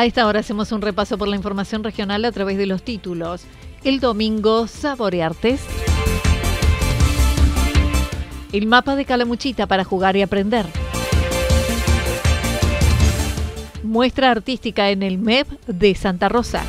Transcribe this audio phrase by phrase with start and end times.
[0.00, 3.42] A esta hora hacemos un repaso por la información regional a través de los títulos.
[3.84, 5.60] El domingo, Saboreartes.
[8.50, 10.64] El mapa de Calamuchita para jugar y aprender.
[13.82, 16.64] Muestra artística en el MEP de Santa Rosa.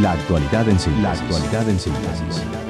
[0.00, 1.02] La actualidad en síntesis.
[1.02, 2.69] La actualidad en síntesis.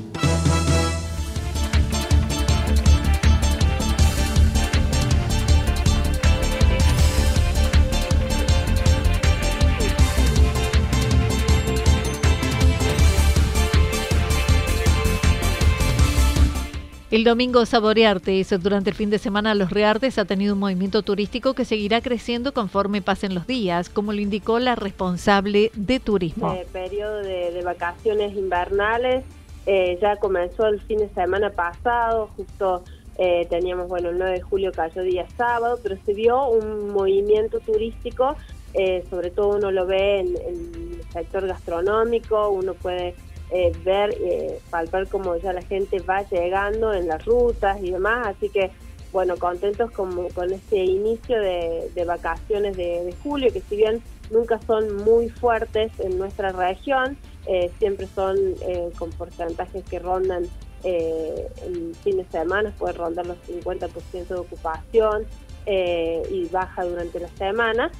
[17.11, 18.57] El domingo Saboreartes.
[18.63, 22.53] Durante el fin de semana Los Reartes ha tenido un movimiento turístico que seguirá creciendo
[22.53, 26.53] conforme pasen los días, como lo indicó la responsable de turismo.
[26.53, 29.25] El periodo de, vacaciones invernales
[29.65, 32.85] eh, ya comenzó el fin de semana pasado, justo
[33.17, 37.59] eh, teníamos, bueno, el 9 de julio cayó día sábado, pero se vio un movimiento
[37.59, 38.37] turístico,
[38.73, 43.15] eh, sobre todo uno lo ve en el sector gastronómico, uno puede
[43.53, 48.27] eh, ver, eh, palpar cómo ya la gente va llegando en las rutas y demás,
[48.27, 48.71] así que
[49.11, 55.03] bueno, contentos con, con este inicio de, vacaciones de, julio, que si bien nunca son
[55.03, 60.45] muy fuertes en nuestra región, eh, siempre son eh, con porcentajes que rondan
[60.83, 65.25] en fines de semana, puede rondar los 50% de ocupación
[65.67, 67.91] y baja durante la semana.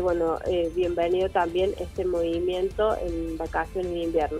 [0.00, 0.38] bueno,
[0.74, 4.38] bienvenido también este movimiento en vacaciones de invierno.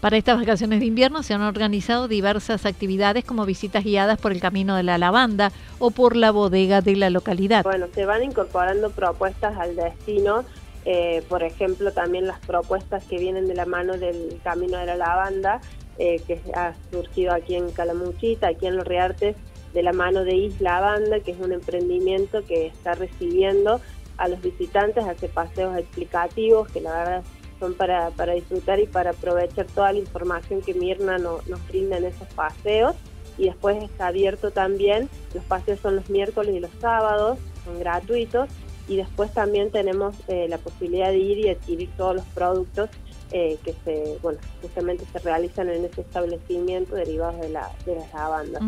[0.00, 4.40] Para estas vacaciones de invierno se han organizado diversas actividades como visitas guiadas por el
[4.40, 7.64] Camino de la Lavanda o por la bodega de la localidad.
[7.64, 10.46] Bueno, se van incorporando propuestas al destino,
[10.86, 14.96] eh, por ejemplo, también las propuestas que vienen de la mano del Camino de la
[14.96, 15.60] Lavanda,
[15.98, 19.36] eh, que ha surgido aquí en Calamuchita, aquí en Los Reartes,
[19.74, 23.82] de la mano de Isla Banda, que es un emprendimiento que está recibiendo
[24.16, 27.22] a los visitantes, hace paseos explicativos, que la verdad
[27.60, 32.06] son para, para disfrutar y para aprovechar toda la información que Mirna nos brinda en
[32.06, 32.96] esos paseos.
[33.38, 38.48] Y después está abierto también, los paseos son los miércoles y los sábados, son gratuitos.
[38.88, 42.90] Y después también tenemos eh, la posibilidad de ir y adquirir todos los productos
[43.30, 48.12] eh, que se, bueno, justamente se realizan en ese establecimiento derivados de, la, de las
[48.12, 48.62] lavandas.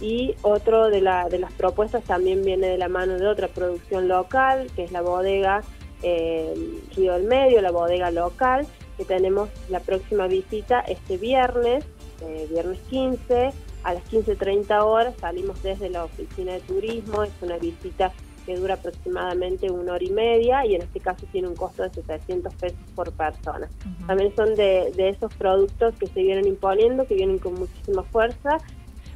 [0.00, 4.08] Y otro de, la, de las propuestas también viene de la mano de otra producción
[4.08, 5.62] local, que es la bodega
[6.02, 8.66] eh, Río del Medio, la bodega local,
[8.96, 11.84] que tenemos la próxima visita este viernes,
[12.22, 13.52] eh, viernes 15,
[13.84, 15.14] a las 15.30 horas.
[15.20, 18.12] Salimos desde la oficina de turismo, es una visita
[18.44, 21.90] que dura aproximadamente una hora y media y en este caso tiene un costo de
[21.90, 23.68] 700 pesos por persona.
[24.06, 28.58] También son de, de esos productos que se vienen imponiendo, que vienen con muchísima fuerza.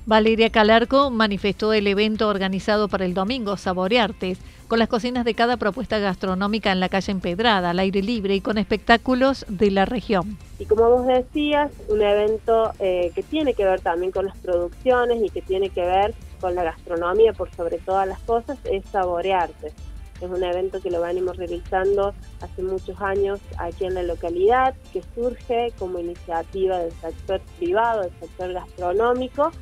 [0.05, 4.38] Valeria Calarco manifestó el evento organizado para el domingo Saboreartes,
[4.72, 8.40] con las cocinas de cada propuesta gastronómica en la calle Empedrada, al aire libre y
[8.40, 10.38] con espectáculos de la región.
[10.58, 15.22] Y como vos decías, un evento eh, que tiene que ver también con las producciones
[15.22, 19.74] y que tiene que ver con la gastronomía por sobre todas las cosas, es Saboreartes.
[20.22, 25.02] Es un evento que lo venimos realizando hace muchos años aquí en la localidad, que
[25.14, 29.52] surge como iniciativa del sector privado, del sector gastronómico,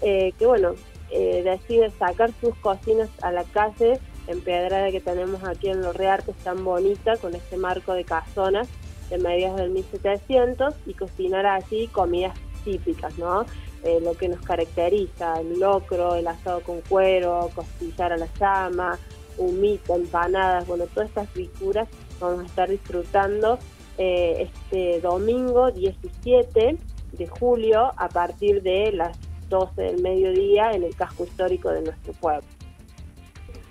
[0.00, 0.72] eh, que bueno,
[1.10, 5.96] eh, decide sacar sus cocinas a la calle en Pedrada que tenemos aquí en Los
[5.96, 8.68] Reartes tan bonita, con este marco de casonas
[9.10, 12.34] de mediados del 1700 y cocinar allí comidas
[12.64, 13.44] típicas, ¿no?
[13.82, 18.98] Eh, lo que nos caracteriza, el locro, el asado con cuero, costillar a la llama,
[19.36, 21.88] humita, empanadas, bueno, todas estas figuras
[22.18, 23.58] vamos a estar disfrutando
[23.98, 26.78] eh, este domingo 17
[27.12, 29.18] de julio a partir de las
[29.48, 32.46] 12 del mediodía en el casco histórico de nuestro pueblo.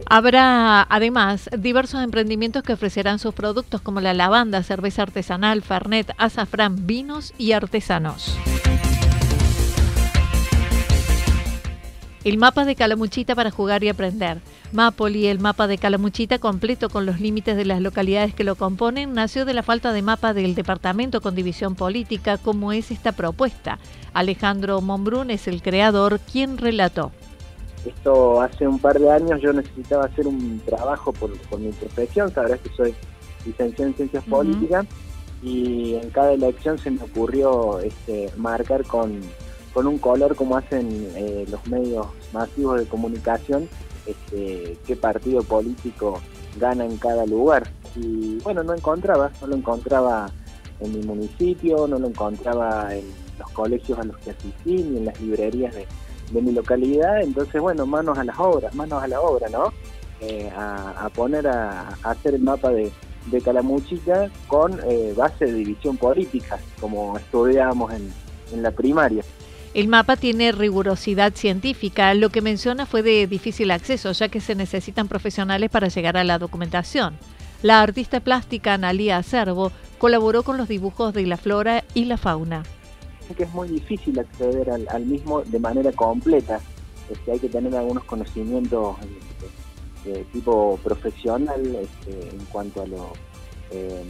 [0.06, 6.86] Habrá además diversos emprendimientos que ofrecerán sus productos como la lavanda, cerveza artesanal, fernet, azafrán,
[6.86, 8.38] vinos y artesanos.
[12.24, 14.40] El mapa de Calamuchita para jugar y aprender.
[14.72, 19.14] Mapoli, el mapa de Calamuchita completo con los límites de las localidades que lo componen,
[19.14, 23.78] nació de la falta de mapa del departamento con división política, como es esta propuesta.
[24.14, 27.12] Alejandro Monbrún es el creador, quien relató.
[27.86, 32.60] Esto hace un par de años yo necesitaba hacer un trabajo por, mi profesión, sabrás
[32.62, 32.96] que soy
[33.46, 34.86] licenciado en ciencias políticas
[35.42, 39.20] y en cada elección se me ocurrió este, marcar con,
[39.76, 43.68] un color como hacen eh, los medios masivos de comunicación
[44.06, 46.22] este, qué partido político
[46.60, 47.70] gana en cada lugar.
[47.96, 50.30] Y bueno, no encontraba, no lo encontraba
[50.80, 53.06] en mi municipio, no lo encontraba en
[53.40, 55.88] los colegios a los que asistí, ni en las librerías de,
[56.34, 59.72] de mi localidad, entonces bueno, manos a las obras, manos a la obra, ¿no?
[60.20, 62.92] Eh, a, poner a, hacer el mapa de,
[63.28, 68.12] de Calamuchita con eh, base de división política, como estudiábamos en,
[68.54, 69.24] en la primaria.
[69.74, 72.14] El mapa tiene rigurosidad científica.
[72.14, 76.24] Lo que menciona fue de difícil acceso, ya que se necesitan profesionales para llegar a
[76.24, 77.18] la documentación.
[77.64, 82.64] La artista plástica Analia Acervo colaboró con los dibujos de la flora y la fauna
[83.36, 86.60] que es muy difícil acceder al, mismo de manera completa.
[87.10, 93.14] Este, hay que tener algunos conocimientos este, de tipo profesional este, en cuanto a lo
[93.72, 94.08] em,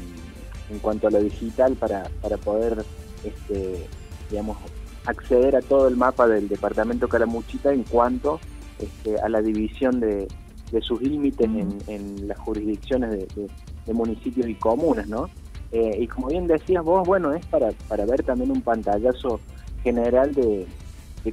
[0.69, 2.83] en cuanto a lo digital para, para poder
[3.23, 3.87] este,
[4.29, 4.57] digamos
[5.05, 8.39] acceder a todo el mapa del departamento Calamuchita en cuanto
[8.79, 10.27] este, a la división de,
[10.71, 13.49] de sus límites en, en, las jurisdicciones de,
[13.85, 15.29] de municipios y comunas, ¿no?
[15.73, 19.39] Eh, y como bien decías vos, bueno, es para, para ver también un pantallazo
[19.81, 20.67] general de,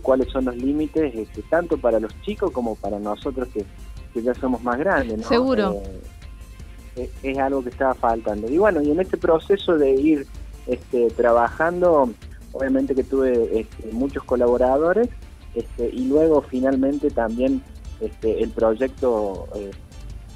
[0.01, 3.67] cuáles son los límites, este, tanto para los chicos como para nosotros que,
[4.21, 5.19] ya somos más grandes.
[5.19, 5.29] ¿no?
[5.29, 5.83] Seguro.
[6.97, 8.51] Eh, es, algo que estaba faltando.
[8.51, 10.27] Y bueno, y en este proceso de ir
[10.67, 12.09] este, trabajando,
[12.53, 15.11] obviamente que tuve este, muchos colaboradores
[15.55, 17.63] este, y luego finalmente también
[18.01, 19.71] este, el proyecto, eh,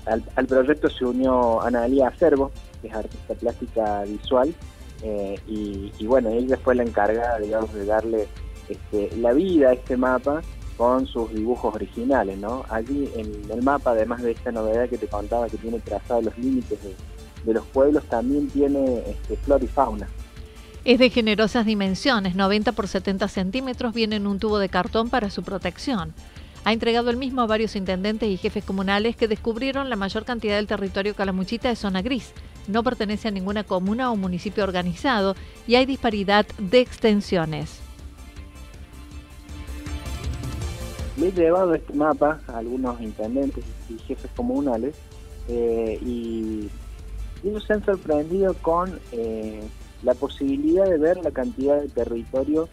[0.05, 2.50] al, al, proyecto se unió Analia Acervo,
[2.85, 4.55] que es artista plástica visual,
[5.03, 8.29] eh, y, bueno, ella fue la encargada, digamos, de darle
[8.69, 10.43] este, la vida a este mapa
[10.77, 12.65] con sus dibujos originales, ¿no?
[12.69, 16.37] Allí en el mapa, además de esta novedad que te contaba que tiene trazado los
[16.39, 20.09] límites de, los pueblos, también tiene este, flora y fauna.
[20.85, 25.31] Es de generosas dimensiones, 90 por 70 centímetros, viene en un tubo de cartón para
[25.31, 26.15] su protección
[26.65, 30.57] ha entregado el mismo a varios intendentes y jefes comunales que descubrieron la mayor cantidad
[30.57, 32.33] del territorio calamuchita de zona gris.
[32.66, 35.34] No pertenece a ninguna comuna o municipio organizado
[35.66, 37.81] y hay disparidad de extensiones.
[41.16, 44.96] Le he llevado este mapa a algunos intendentes y jefes comunales
[45.49, 46.69] eh, y
[47.44, 49.62] ellos se han sorprendido con eh,
[50.02, 52.69] la posibilidad de ver la cantidad de territorio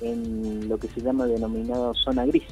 [0.00, 2.44] en lo que se llama denominado zona gris.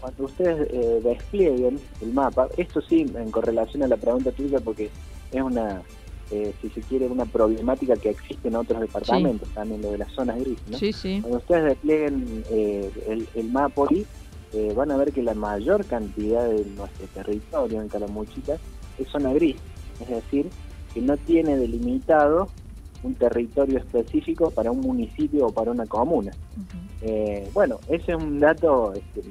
[0.00, 4.90] Cuando ustedes eh, desplieguen el mapa, esto sí en correlación a la pregunta tuya porque
[5.32, 5.82] es una,
[6.30, 10.12] eh, si se quiere, una problemática que existe en otros departamentos, también lo de las
[10.12, 10.58] zonas gris.
[10.68, 10.78] ¿no?
[11.20, 13.86] Cuando ustedes desplieguen eh, el, el mapa
[14.74, 18.56] van a ver que la mayor cantidad de nuestro territorio en Calamuchita
[18.98, 19.56] es zona gris,
[20.00, 20.48] es decir,
[20.94, 22.48] que no tiene delimitado
[23.02, 26.32] un territorio específico para un municipio o para una comuna.
[27.02, 29.22] Eh, bueno, ese es un dato este,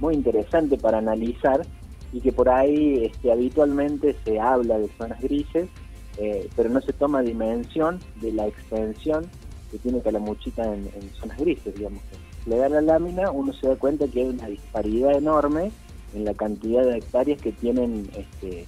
[0.00, 1.66] muy interesante para analizar
[2.14, 5.68] y que por ahí este, habitualmente se habla de zonas grises,
[6.16, 9.26] eh, pero no se toma dimensión de la extensión
[9.72, 12.00] que tiene Calamuchita en, en zonas grises, digamos.
[12.46, 15.72] Le da la lámina, uno se da cuenta que hay una disparidad enorme
[16.14, 18.64] en la cantidad de hectáreas que tienen este,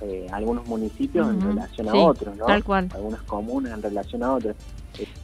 [0.00, 2.46] eh, algunos municipios en relación a otros, ¿no?
[2.46, 2.88] Tal cual.
[2.94, 4.54] Algunas comunas en relación a otras.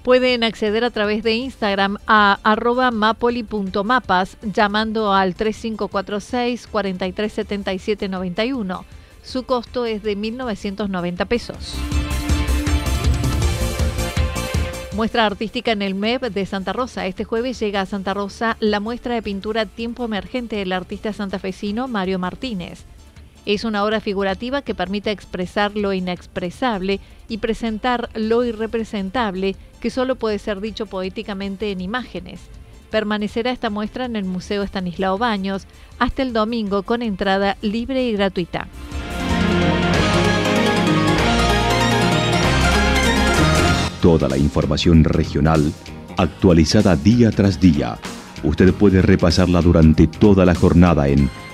[0.03, 8.85] Pueden acceder a través de Instagram a arroba mapoli.mapas llamando al 3546 437791.
[9.23, 11.77] Su costo es de 1.990 pesos.
[14.95, 17.07] Muestra artística en el MEP de Santa Rosa.
[17.07, 21.89] Este jueves llega a Santa Rosa la muestra de pintura Tiempo Emergente del artista santafesino
[21.89, 22.85] Mario Martínez.
[23.47, 30.17] Es una obra figurativa que permite expresar lo inexpresable y presentar lo irrepresentable que solo
[30.17, 32.41] puede ser dicho poéticamente en imágenes.
[32.91, 35.67] Permanecerá esta muestra en el Museo Estanislao Baños
[35.99, 38.69] hasta el domingo con entrada libre y gratuita.
[44.01, 45.73] Toda la información regional
[46.17, 47.99] actualizada día tras día.
[48.43, 51.31] Usted puede repasarla durante toda la jornada en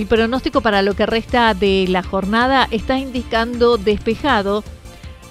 [0.00, 4.64] El pronóstico para lo que resta de la jornada está indicando despejado.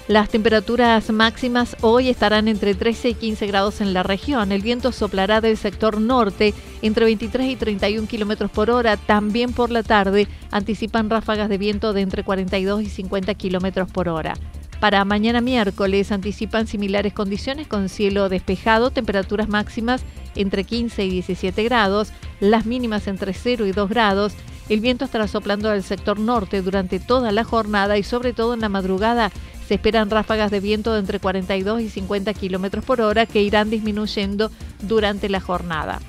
[0.07, 4.51] Las temperaturas máximas hoy estarán entre 13 y 15 grados en la región.
[4.51, 8.95] El viento soplará del sector norte entre 23 y 31 kilómetros por hora.
[8.95, 14.07] También por la tarde anticipan ráfagas de viento de entre 42 y 50 kilómetros por
[14.07, 14.35] hora.
[14.79, 20.03] Para mañana miércoles anticipan similares condiciones con cielo despejado, temperaturas máximas
[20.35, 24.35] entre 15 y 17 grados, las mínimas entre 0 y 2 grados.
[24.69, 28.59] El viento estará soplando del sector norte durante toda la jornada y sobre todo en
[28.59, 29.31] la madrugada
[29.67, 33.71] se esperan ráfagas de viento de entre 42 y 50 kilómetros por hora que irán
[33.71, 35.99] disminuyendo durante la jornada.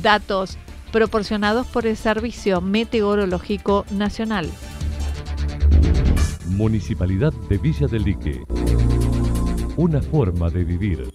[0.00, 0.58] Datos
[0.92, 4.48] proporcionados por el Servicio Meteorológico Nacional.
[6.46, 8.42] Municipalidad de Villa del Lique.
[9.76, 11.10] Una forma de vivir.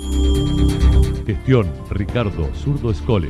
[1.26, 3.30] Gestión Ricardo Zurdo Escole.